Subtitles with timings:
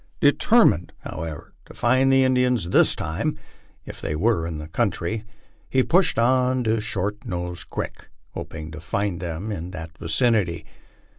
[0.19, 3.37] Determined, however, to find the Indians this time,
[3.85, 5.23] if they were in the country,
[5.69, 10.65] he pushed on to Short Nose creek, hoping to find them in that vicinity.